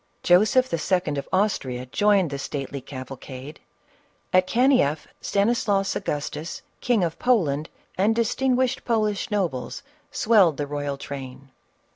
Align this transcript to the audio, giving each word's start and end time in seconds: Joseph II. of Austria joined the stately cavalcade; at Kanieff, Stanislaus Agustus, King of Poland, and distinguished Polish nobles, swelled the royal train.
Joseph 0.23 0.73
II. 0.73 1.15
of 1.19 1.29
Austria 1.31 1.85
joined 1.85 2.31
the 2.31 2.39
stately 2.39 2.81
cavalcade; 2.81 3.59
at 4.33 4.47
Kanieff, 4.47 5.05
Stanislaus 5.21 5.95
Agustus, 5.95 6.63
King 6.79 7.03
of 7.03 7.19
Poland, 7.19 7.69
and 7.99 8.15
distinguished 8.15 8.83
Polish 8.83 9.29
nobles, 9.29 9.83
swelled 10.11 10.57
the 10.57 10.65
royal 10.65 10.97
train. 10.97 11.51